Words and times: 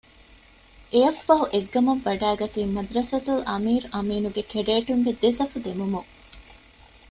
އެއަށްފަހު 0.91 1.45
އެއްގަމަށް 1.53 2.01
ވަޑައިގަތީ 2.05 2.61
މަދްރަސަތުލް 2.75 3.43
އަމީރު 3.49 3.87
އަމީނުގެ 3.95 4.43
ކެޑޭޓުންގެ 4.51 5.11
ދެ 5.21 5.29
ސަފު 5.39 5.57
ދެމުމުން 5.65 6.09